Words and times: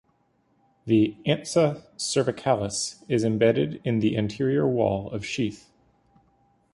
The 0.85 1.15
ansa 1.27 1.83
cervicalis 1.95 3.03
is 3.07 3.23
embedded 3.23 3.79
in 3.85 3.99
the 3.99 4.17
anterior 4.17 4.67
wall 4.67 5.11
of 5.11 5.23
sheath. 5.23 5.69